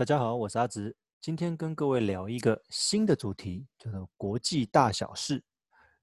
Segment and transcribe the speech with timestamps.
[0.00, 5.44] 大家好，我是阿直，今天跟各位聊一个新的主题，叫做国际大小事，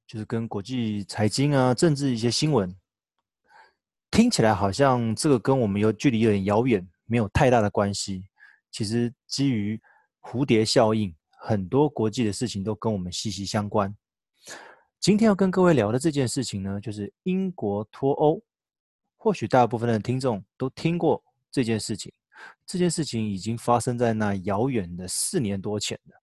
[0.06, 2.72] 就是跟国际财经啊、政治一些新闻。
[4.12, 8.24] 听起来好像这个跟我们有距离有点遥远，没有太大的关系。
[8.70, 9.82] 其实基于
[10.22, 13.92] 蝴蝶效应，很多国际的事情都跟我们息息相关。
[15.00, 18.40] 今天要跟各位聊的这件事情呢，就是英国脱欧。
[19.16, 22.14] 或许大部分的听众都听过这件事情。
[22.66, 26.22] 这件事情已经发生在那遥远的四年多前了。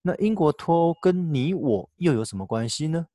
[0.00, 3.06] 那英国脱欧跟你我又有什么关系呢？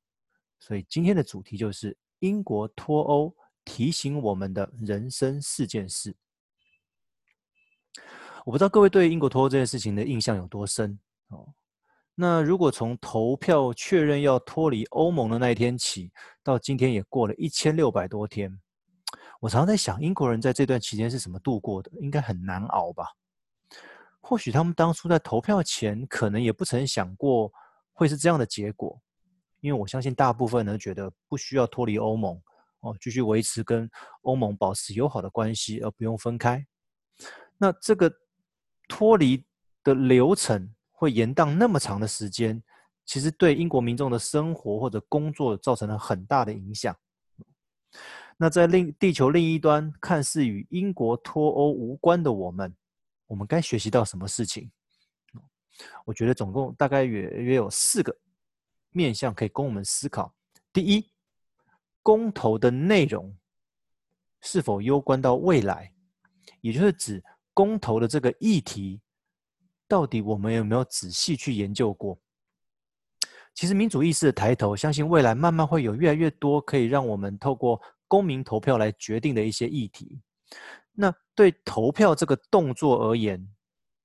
[0.59, 3.35] 所以今天的主题就是英国脱欧
[3.65, 6.15] 提醒我们的人生四件事。
[8.45, 10.99] 我不知道各位对英国脱欧这件事情的印象有多深
[11.29, 11.53] 哦。
[12.15, 16.11] 那如果从投票确认要脱离欧盟的那一天起，
[16.43, 18.59] 到今天也过了一千六百多天。
[19.43, 21.91] 我常常在想，英国人在这段期间是怎么度过的？
[21.99, 23.11] 应该很难熬吧？
[24.21, 27.51] 或许他们当初在投票前，可能也不曾想过
[27.91, 28.97] 会是这样的结果。
[29.59, 32.41] 因为我相信大部分人觉得不需要脱离欧盟，
[32.79, 33.89] 哦，继续维持跟
[34.21, 36.65] 欧盟保持友好的关系，而不用分开。
[37.57, 38.09] 那这个
[38.87, 39.45] 脱离
[39.83, 42.63] 的流程会延宕那么长的时间，
[43.05, 46.95] 其实对英国民众的生活或者工作造成了很大的影响。
[48.37, 52.75] 那在另地球另一端，看似与英国脱欧无关的我们，
[53.27, 54.69] 我们该学习到什么事情？
[56.05, 58.15] 我觉得总共大概约约有四个
[58.91, 60.33] 面向可以供我们思考。
[60.71, 61.09] 第一，
[62.01, 63.35] 公投的内容
[64.41, 65.93] 是否攸关到未来，
[66.61, 67.23] 也就是指
[67.53, 68.99] 公投的这个议题，
[69.87, 72.19] 到底我们有没有仔细去研究过？
[73.53, 77.79] 其实民主意识的抬头，相信未来慢慢会有越来越多可以让我们透过。
[78.13, 80.21] 公民投票来决定的一些议题，
[80.91, 83.43] 那对投票这个动作而言，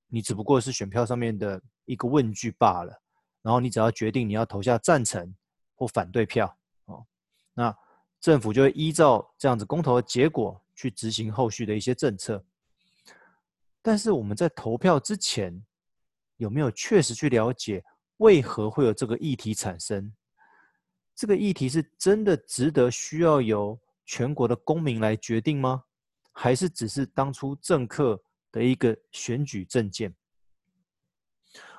[0.06, 3.03] 你只不过是选票上面的一个问句罢了。
[3.42, 5.34] 然后你只要决定你要投下赞成
[5.75, 6.56] 或反对票
[6.87, 7.05] 哦，
[7.53, 7.77] 那
[8.19, 12.43] 政府就会依照这样子公投的结果去执行后续的一些政策。
[13.82, 15.62] 但是我们在投票之前，
[16.38, 17.84] 有没有确实去了解
[18.16, 20.11] 为何会有这个议题产生？
[21.15, 25.84] 这个议题是真的值得需要由全国的公民来决定吗？
[26.32, 28.19] 还是只是当初政客
[28.50, 30.12] 的一个选举政见？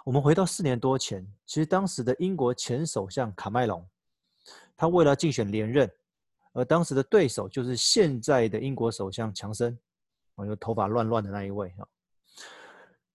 [0.06, 3.84] 我们回到四年多前，其实当时的英国前首相卡麦隆，
[4.78, 5.92] 他为了竞选连任，
[6.54, 9.76] 而当时的对手就是现在的英国首相强森，
[10.36, 11.88] 哦，有头发乱乱的那一位哈。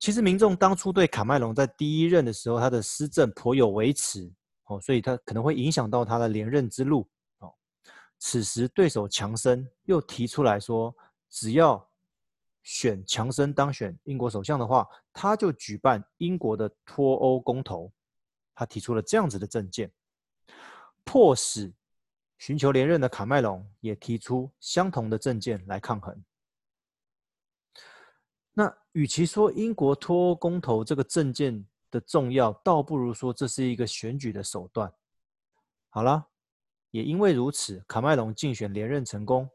[0.00, 4.28] 其实民众当初对卡麦隆在第一任的时候，他的施政颇有微词，
[4.64, 7.08] 哦，所以他可能会影响到他的连任之路。
[8.19, 10.97] 此时，对手强生又提出来说，
[11.28, 11.91] 只要
[12.62, 17.92] 选强生当选英国首相的话，他就举办英国的脱欧公投。
[18.54, 19.92] 他提出了这样子的政见，
[21.04, 21.75] 迫使
[22.38, 26.25] 寻求连任的卡麦隆也提出相同的政见来抗衡。
[28.54, 34.91] 那与其说英国脱欧公投这个政见的重要，倒不如说这是一个选举的手段。
[35.91, 36.28] 好了。
[36.94, 39.50] 也因为如此，卡麦隆竞选连任成功，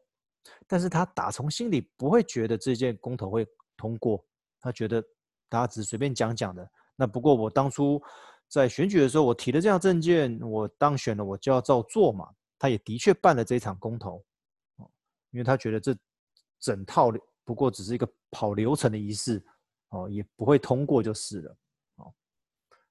[0.67, 4.21] 但是他打从心里不会觉得这件公投会通过，
[4.59, 5.01] 他觉得
[5.47, 6.69] 大家只随便讲讲的。
[6.97, 8.01] 那不过我当初
[8.49, 12.29] 在选举的时候，我提了这样证件，我当选了，我就要照做嘛。
[12.57, 14.21] 他也的确办了这场公投，
[15.31, 15.95] 因为他觉得这
[16.59, 17.09] 整套
[17.45, 19.41] 不过只是一个跑流程的仪式，
[19.91, 21.57] 哦，也不会通过就是了，
[21.95, 22.13] 哦，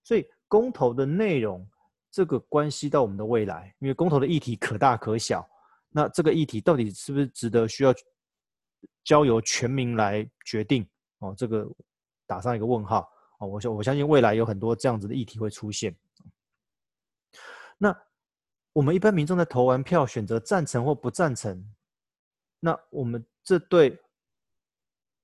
[0.03, 1.69] 所以公投的内容。
[2.11, 5.49] 这个关系到我们的未来，因为公投的议题可大可小，
[5.91, 7.95] 那这个议题到底是不是值得需要
[9.05, 10.87] 交由全民来决定？
[11.19, 11.69] 哦，这个
[12.27, 13.11] 打上一个问号。
[13.39, 15.95] 哦，我相我相信未来有很多这样子的议题会出现。
[17.77, 17.97] 那
[18.73, 21.65] 我们一般民众在投完票选择赞成或不赞成，
[22.59, 23.97] 那我们这对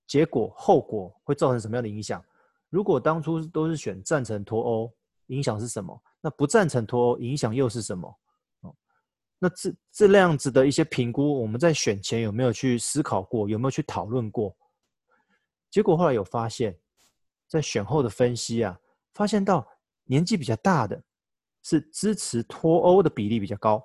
[0.06, 2.24] 结果后果会造成什么样的影响？
[2.70, 4.92] 如果当初都是选赞成脱欧，
[5.26, 6.00] 影响是什么？
[6.24, 8.18] 那不赞成脱欧，影响又是什么？
[8.62, 8.74] 哦，
[9.38, 13.46] 那这这样子的一些评估，我们在选前有没有去思考过？
[13.46, 14.56] 有没有去讨论过？
[15.70, 16.74] 结果后来有发现，
[17.46, 18.80] 在选后的分析啊，
[19.12, 19.68] 发现到
[20.04, 20.98] 年纪比较大的
[21.62, 23.84] 是支持脱欧的比例比较高，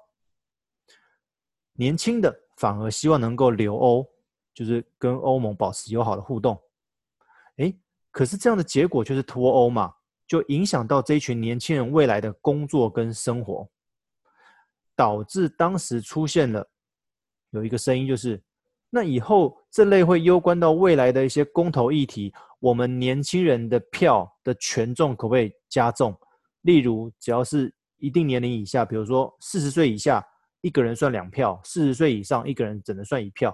[1.74, 4.10] 年轻的反而希望能够留欧，
[4.54, 6.58] 就是跟欧盟保持友好的互动。
[7.58, 7.78] 诶，
[8.12, 9.94] 可是这样的结果就是脱欧嘛。
[10.30, 13.68] 就影响到这一群年轻人未来的工作跟生活，
[14.96, 16.66] 导致当时出现了
[17.50, 18.40] 有一个声音，就是
[18.92, 26.16] 那以后这类会攸关到未来的一些公投议题，我们年轻人的票的权重可不可以加重？
[26.62, 30.24] 例如，只要是一定年龄以下，比如说四十岁以下，
[30.62, 33.52] 一个人算两票；四十岁以上，一个人只能算一票。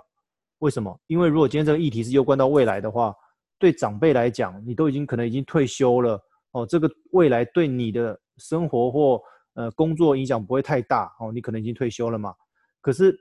[0.57, 0.99] 为什么？
[1.07, 3.15] 因为如果今天这个议题是攸关到未来的话，
[3.57, 6.21] 对长辈来讲，你都已经可能已经退休了
[6.55, 9.21] 哦，这个未来对你的生活或
[9.55, 12.33] 呃工作影响不会太大哦，你可能已经退休了嘛。
[12.79, 13.13] 可是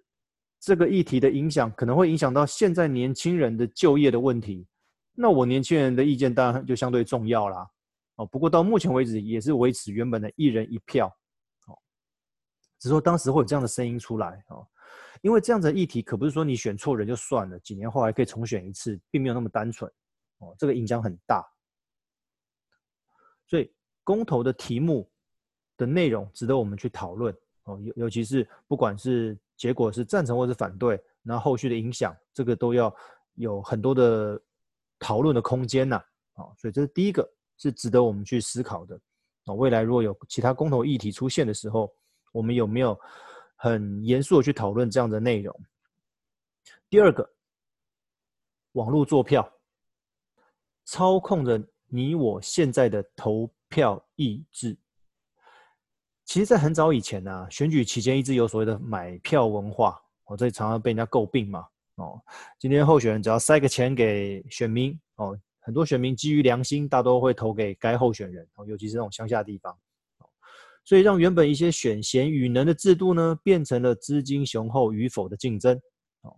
[0.60, 4.64] 这个议题的影响可能会影响到现在年轻人的就业的问题，
[5.14, 7.66] 那我年轻人的意见当然就相对重要啦。
[8.14, 11.08] 哦，不过到目前为止也是维持原本的一人一票，
[11.66, 11.74] 哦，
[12.78, 14.64] 只是说当时会有这样的声音出来哦，
[15.22, 19.90] 因为这样的议题可不是说你选错人就算了，几年后还可以重选一次，并没有那么单纯，
[20.38, 21.44] 哦，这个影响很大，
[23.46, 25.10] 所以公投的题目
[25.76, 32.94] 的内容值得我们去讨论哦，尤尤其是不管是结果是赞成或是反对，那后续的影响，这个都要
[33.34, 34.40] 有很多的
[34.98, 35.96] 讨论的空间呐，
[36.34, 37.28] 啊，所以这是第一个。
[37.56, 39.00] 是值得我们去思考的
[39.44, 39.54] 啊！
[39.54, 41.94] 未来如果有其他公投议题出现的时候，
[42.32, 42.98] 我们有没有
[43.54, 45.56] 很严肃的去讨论这样的内容？
[46.90, 47.32] 第二个，
[48.72, 49.48] 网络作票
[50.84, 51.64] 操控着
[51.94, 54.76] 你我现在的投票意志。
[56.24, 61.64] 其实，在很早以前呢、啊，选举期间一直有所谓的买票文化，哦，这常常被人家诟病嘛。
[61.94, 62.20] 哦，
[62.58, 65.38] 今天候选人只要塞个钱给选民，哦。
[65.60, 69.74] 很多选民基于良心，大多会投给该候选人，尤其是那种乡下地方，
[70.84, 75.80] 所以让原本一些选贤与能的制度呢，变成了资金雄厚与否的竞争。
[76.22, 76.36] 哦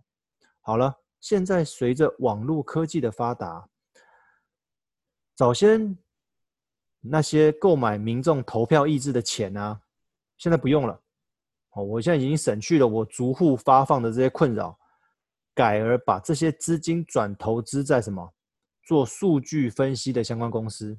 [0.61, 3.67] 好了，现在随着网络科技的发达，
[5.37, 5.95] 早先
[6.99, 9.79] 那些购买民众投票意志的钱呢，
[10.35, 10.99] 现在不用了。
[11.73, 14.75] 哦，我现在已经省去了我逐户发放的这些困扰，
[15.53, 18.33] 改而把这些资金转投资在什么？
[18.83, 20.97] 做数据分析的相关公司，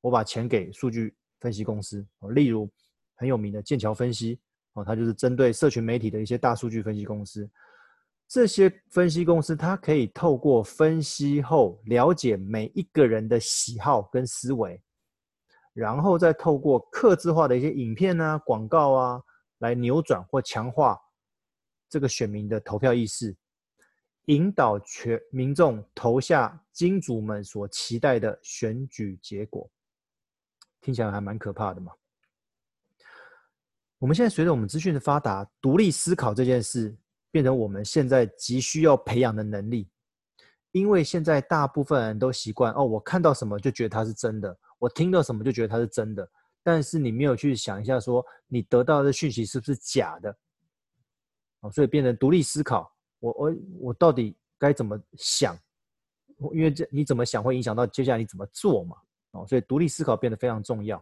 [0.00, 2.68] 我把钱给数据分析公司，例如
[3.14, 4.40] 很有名的剑桥分析，
[4.72, 7.48] 哦，它就是针对社群媒体的一些大数据分析公司。
[8.28, 14.80] 这些分析公司，它可以透过分析后了解每一个人的喜好跟思维，
[15.72, 19.22] 然后再透过客制化的一些影片啊、广告啊，
[19.60, 21.00] 来扭转或强化
[21.88, 23.34] 这个选民的投票意识。
[24.26, 29.70] 引导全民众投下金主们所期待的选举结果，
[30.82, 31.90] 听起来还蛮可怕的嘛。
[33.98, 36.94] 我们现在随着我们资讯的发达，独立思考这件事
[37.38, 39.88] 变成我们现在急需要培养的能力。
[40.72, 46.28] 因为现在大部分人都习惯哦，我看到什么就觉得它是真的，我听到什么就觉得它是真的，
[46.64, 50.36] 但是你没有去想一下，说你得到的讯息是不是假的？
[51.60, 52.92] 哦，所以变成独立思考。
[53.20, 55.56] 我我我到底该怎么想？
[56.52, 58.96] 因为这你怎么想会影响到接下来你怎么做嘛？
[59.30, 61.00] 哦，所以独立思考变得非常重要。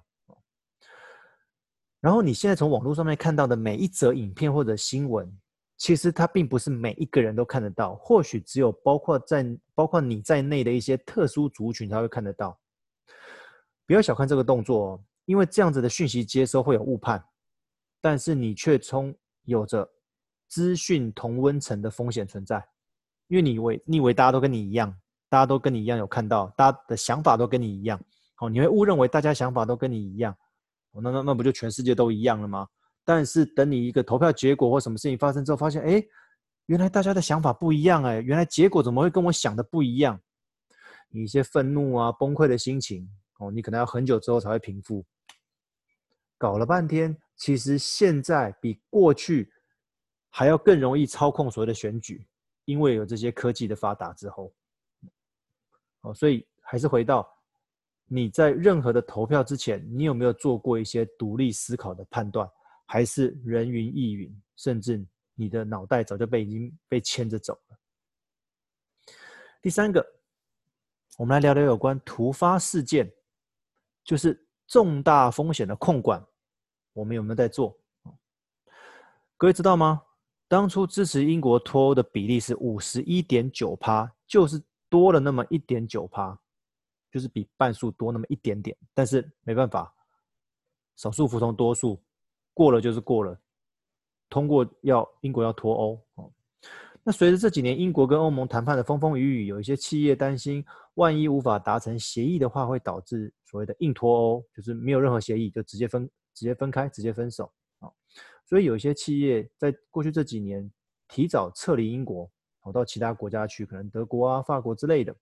[1.98, 5.28] 然后你现在从网络上面看到的每一则影片或者新闻，
[5.76, 9.44] 其实它并不是每一个人都看得到，或许只有包括在
[9.74, 12.58] 包括你在内的一些特殊族群才会看得到。
[13.86, 17.24] 不要小看这个动作哦，因为这样子的讯息接收会有误判，
[18.00, 19.14] 但是你却从
[19.44, 19.88] 有着。
[20.48, 22.64] 资讯同温层的风险存在，
[23.26, 24.96] 因为你以为你以为大家都跟你一样，
[25.28, 28.00] 大家都跟你一样有看到，大家的想法都跟你一样，
[28.36, 30.32] 好，你会误认为大家想法都跟你一样，
[30.92, 32.68] 哦那那那不就全世界都一样了吗？
[33.06, 36.04] 但是等你一个投票结果或什么事情发生之后，发现哎，
[36.66, 40.20] 原来大家的想法不一样，哎，原来结果怎么会跟我想的不一样？
[41.08, 43.08] 你一些愤怒啊、崩溃的心情，
[43.38, 45.06] 哦，你可能要很久之后才会平复。
[46.36, 49.50] 搞了半天，其实现在比过去。
[50.28, 52.28] 还要更容易操控所谓的选举，
[52.66, 54.52] 因为有这些科技的发达之后，
[56.02, 57.26] 哦，所以还是回到
[58.04, 62.46] 你在任何的投票之前，你有没有做过一些独立思考的判断，
[62.86, 67.78] 还是人云亦云，甚至你的脑袋早就被已经被牵着走了？
[69.60, 70.06] 第三个，
[71.18, 73.12] 我们来聊聊有关突发事件，
[74.04, 76.24] 就是重大风险的控管，
[76.92, 77.76] 我们有没有在做？
[79.36, 80.02] 各位知道吗？
[80.48, 86.38] 当初支持英国脱欧的比例是五十一点九趴，就是多了那么一点九趴，
[87.10, 88.76] 就是比半数多那么一点点。
[88.94, 89.92] 但是没办法，
[90.94, 92.00] 少数服从多数，
[92.56, 93.38] 过了就是过了，
[94.30, 96.32] 通过要英国要脱欧哦。
[97.02, 107.52] 那随着这几年英国跟欧盟谈判的风风雨雨，有一些企业担心，万一无法达成协议的话，会导致所谓的硬脱欧，就是没有任何协议就直接分直接分开直接分手。
[108.46, 110.68] 所以有一些企业在过去这几年
[111.08, 112.26] 提早撤离英国，
[112.62, 115.14] 跑到其他国家去，可能德国啊、法国之类的。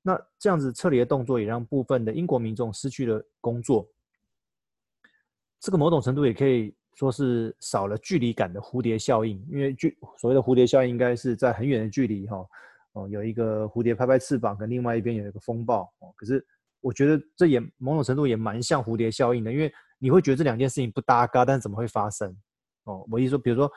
[0.00, 3.84] 那这样子撤离的动作，也让部分的英国民众失去了工作。
[5.62, 12.44] 这个某种程度也可以说是少了距离感的蝴蝶效应，因为距所谓的蝴蝶效应，应该是在很远的距离哈，
[12.94, 16.12] 哦，有一个蝴蝶拍拍翅膀，跟另外一边有一个风暴哦。
[16.16, 16.44] 可是
[16.80, 22.36] 我觉得这也某种程度也蛮像蝴蝶效应的，因为你会觉得这两件事情不搭嘎，但是怎么会发生？
[22.82, 23.70] 哦，我意思说，比如说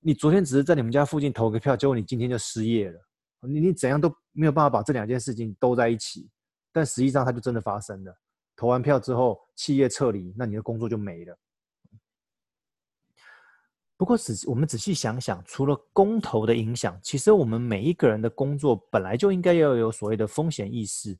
[0.00, 3.00] 你昨天只是在你们家附近投个票，结果你今天就失业了。
[3.40, 6.28] 你你怎样都没有办法把这两件事情兜在一起，
[6.70, 8.14] 但实际上它就真的发生了。
[8.56, 11.38] 投完票之后，企业撤离，那你的工作就没了。
[13.96, 21.16] 不过仔我们仔细想想，除了公投的影响，其实我们每一个人的工作本来就应该要有所谓的风险意识，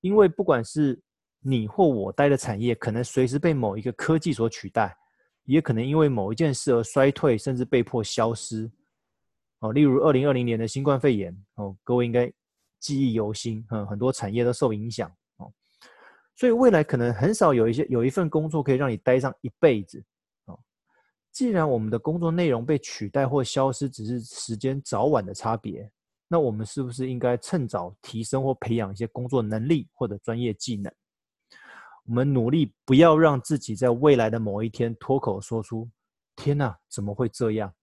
[0.00, 1.00] 因为不管是
[1.40, 4.96] 你或我待的产业，可能随时被某一个科技所取代，
[5.44, 8.70] 也可能因为某一件事而衰退，甚至被迫消失。
[9.60, 12.32] 哦，例如二零二零年的新冠肺炎，哦，各位应该
[12.80, 15.14] 记忆犹新，嗯，很多产业都受影响，
[16.36, 20.04] 所以未来可能很少有一些有一份工作可以让你待上一辈子，
[20.44, 20.58] 哦，
[21.32, 25.90] 既然我们的工作内容被取代或消失只是时间早晚的差别，
[26.28, 30.92] 那我们是不是应该趁早提升或培养一些工作能力或者专业技能？
[32.04, 35.90] 我们努力不要让自己在未来的某一天脱口说出
[36.36, 37.74] “天哪，怎么会这样？”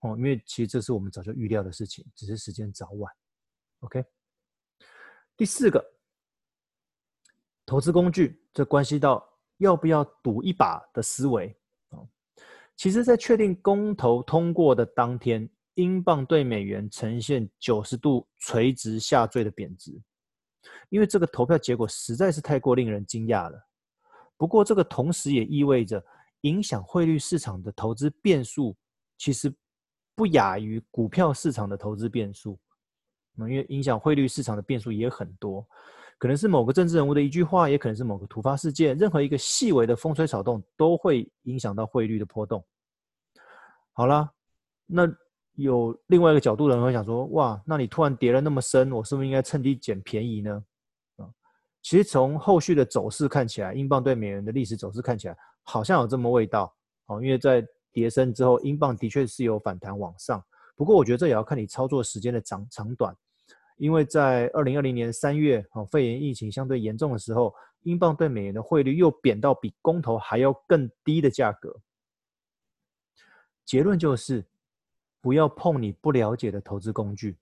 [0.00, 3.12] 哦，因为其实这是我们早就预料的事情，只是时间早晚。
[3.80, 4.04] OK，
[5.36, 5.84] 第四个，
[7.66, 9.26] 投资工具，这关系到
[9.58, 11.54] 要不要赌一把的思维。
[11.90, 12.06] 哦，
[12.76, 20.00] 其实，在确定公投通过的当天，英镑对美元呈现九十度垂直下坠的贬值，
[20.88, 23.58] 因为这个投票结果实在是太过令人惊讶了。
[24.36, 26.04] 不过，这个同时也意味着
[26.42, 28.76] 影响汇率市场的投资变数，
[29.18, 29.52] 其实。
[30.14, 32.60] 不亚于股票市场的投资变数，
[33.38, 35.66] 因为影响汇率市场的变数也很多，
[36.22, 42.64] 可能是某个政治人物的一句话，也可能是某个突发事件，任何一个细微的风吹草动都会影响到汇率的波动。
[43.92, 44.30] 好啦，
[44.86, 45.02] 那
[45.54, 50.62] 有另外一个角度的人会想说，哇，那你突然跌了那么深，我是不是应该趁低捡便宜呢？
[51.16, 51.26] 啊，
[51.82, 56.72] 其实从后续的走势看起来，英镑对美元的历史走势看起来好像有这么味道，
[57.06, 57.66] 哦，因为在。
[57.94, 60.42] 跌升之后，英镑的确是有反弹往上，
[60.74, 63.14] 不过我觉得这也要看你操作时间的长长短，
[63.82, 71.76] 因为在二零二零年三月，哦，肺炎疫情相对严重的时候，英镑对美元的汇率又贬到比公投还要更低的价格。
[73.64, 74.46] 结论就是，
[75.20, 77.36] 不要碰你不了解的投资工具，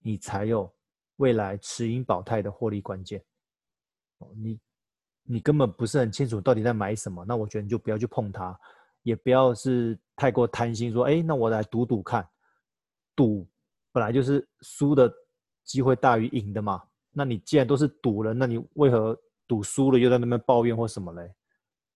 [0.00, 0.68] 你才有
[1.18, 3.24] 未来持盈保泰的获利关键。
[4.18, 4.58] 哦，你
[5.22, 8.58] 你根本不是很清楚到底在买什么，那我觉得你就不要去碰它。
[9.04, 12.28] 也不要是太过贪心，说，哎，那我来赌赌看，
[13.14, 13.46] 赌
[13.92, 15.08] 本来就是输的
[15.64, 16.82] 机会大于赢的嘛。
[17.10, 19.18] 那你既然都是赌了，那你为何
[19.48, 21.34] 赌输了又在那边抱怨或什么嘞？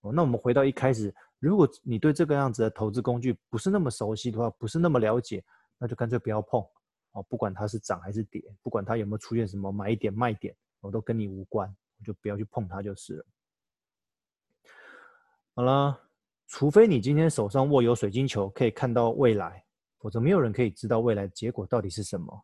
[0.01, 5.45] 哦，那我们回到一开始，如果你对这个样子的投资工具不是那么熟悉的话，不是那么了解，
[5.79, 6.61] 那就干脆不要碰。
[7.13, 13.27] 哦，不管它是涨还是跌，不管它有没有出现什么买点卖点，我都跟你无关，我就不要去碰它就是了。
[15.55, 16.01] 好了。
[16.51, 19.63] 除非你今天手上握有水晶球，可以看到未来，
[19.99, 22.43] 否则没有人可以知道未来的结果到底是什么。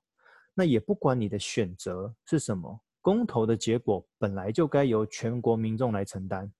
[0.54, 6.52] 那也不管你的选择是什么，公投的结果本来就该由全国民众来承担。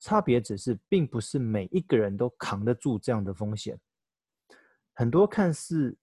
[0.00, 3.78] 差别只是，并不是每一个人都扛得住这样的风险。
[4.94, 5.96] 很多看似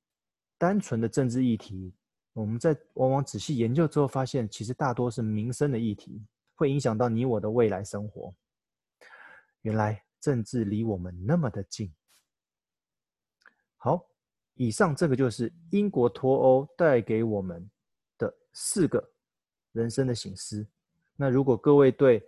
[0.58, 1.94] 单纯的政治议题，
[2.34, 8.34] 我们在往往仔细研究之后发现，其实大多是民生的议题，会影响到你我的未来生活。
[9.62, 10.04] 原来。
[10.22, 11.96] 政治离我们那么的近。
[13.78, 14.06] 好，
[14.60, 17.66] 以上这个就是英国脱欧带给我们
[18.18, 19.10] 的四个
[19.72, 20.68] 人生的醒思。
[21.16, 22.22] 那如果各位对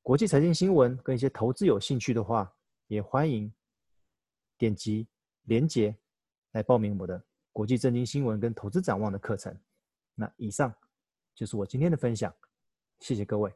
[0.00, 2.50] 国际财经新闻跟一些投资有兴趣的话，
[2.86, 3.52] 也欢迎
[4.56, 5.06] 点击
[5.42, 5.94] 连结
[6.52, 9.54] 来报名我的国际政经新闻跟投资展望的课程。
[10.14, 10.74] 那以上
[11.34, 12.34] 就是我今天的分享，
[13.00, 13.52] 谢谢各位。